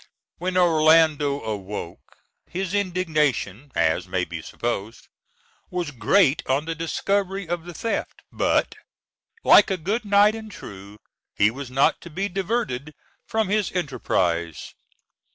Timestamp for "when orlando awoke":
0.39-2.17